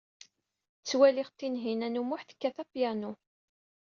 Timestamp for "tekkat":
2.23-2.57